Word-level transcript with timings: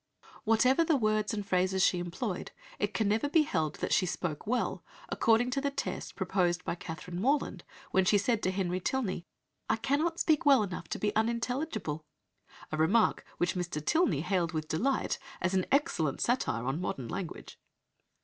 Whatever 0.45 0.83
the 0.83 0.95
words 0.97 1.31
and 1.31 1.45
phrases 1.45 1.85
she 1.85 1.99
employed, 1.99 2.51
it 2.79 2.91
can 2.91 3.07
never 3.07 3.29
be 3.29 3.43
held 3.43 3.75
that 3.75 3.93
she 3.93 4.07
"spoke 4.07 4.47
well" 4.47 4.83
according 5.09 5.51
to 5.51 5.61
the 5.61 5.69
test 5.69 6.15
proposed 6.15 6.65
by 6.65 6.73
Catherine 6.73 7.21
Morland 7.21 7.63
when 7.91 8.03
she 8.03 8.17
said 8.17 8.41
to 8.41 8.49
Henry 8.49 8.79
Tilney, 8.79 9.27
"I 9.69 9.75
cannot 9.75 10.19
speak 10.19 10.43
well 10.43 10.63
enough 10.63 10.87
to 10.87 10.97
be 10.97 11.15
unintelligible," 11.15 12.03
a 12.71 12.77
remark 12.77 13.23
which 13.37 13.53
Mr. 13.53 13.79
Tilney 13.79 14.21
hailed 14.21 14.53
with 14.53 14.67
delight 14.67 15.19
as 15.39 15.53
"an 15.53 15.67
excellent 15.71 16.19
satire 16.19 16.65
on 16.65 16.81
modern 16.81 17.07
language." 17.07 17.59